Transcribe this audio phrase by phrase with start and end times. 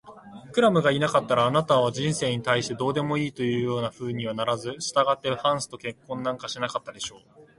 [0.51, 7.41] クラムがいなかったら、あなたは人生に対してどうでもいいというようなふうにはならず、したがってハンスと結婚なんかしなかったでしょう。